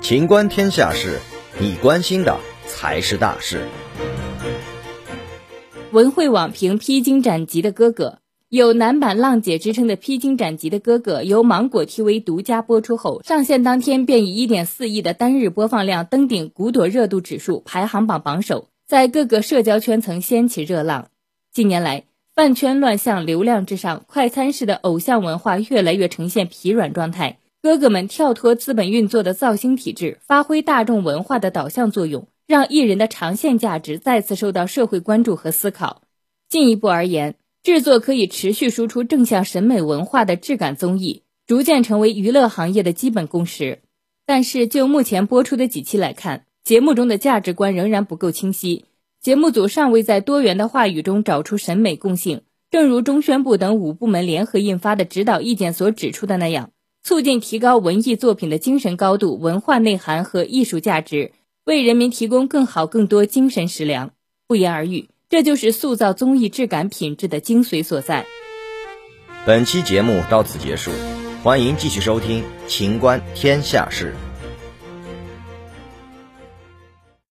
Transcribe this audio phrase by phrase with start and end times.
[0.00, 1.18] 情观天下事，
[1.60, 3.66] 你关心的才是大事。
[5.92, 8.08] 文汇网评《披荆斩棘的哥哥》，
[8.48, 21.08] 有男版浪姐之称的《披荆斩棘的哥哥》由芒果 TV 独家播出后，上线当天便以1.4亿的单日播放量登顶古朵热度指数排行榜榜首，在各个社交圈层掀起热浪。
[21.52, 22.04] 近年来，
[22.38, 27.40] 饭圈乱象流量至上，快餐式的偶像文化越来越呈现疲软状态。
[27.60, 36.02] 哥哥们跳脱资本运作的造星体制，发挥大众文化的导向作用，让艺人的长线价值再次受到社会关注和思考。
[36.48, 43.80] 进一步而言，制作可以持续输出正向审美文化的质感综艺，逐渐成为娱乐行业的基本共识。
[44.24, 48.84] 但是，就目前播出的几期来看，节目中的价值观仍然不够清晰。
[49.20, 56.70] 节目组尚未在多元的话语中找出审美共性，正如中宣部等五部门联合印发的指导意见所指出的那样，
[57.02, 61.32] 促进提高文艺作品的精神高度、文化内涵和艺术价值，
[61.64, 64.12] 为人民提供更好、更多精神食粮。
[64.46, 68.24] 不言而喻，这就是塑造综艺质感品质的精髓所在。
[69.44, 70.92] 本期节目到此结束，
[71.42, 74.14] 欢迎继续收听《情观天下事》。